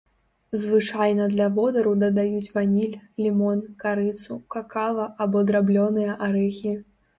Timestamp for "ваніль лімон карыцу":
2.55-4.41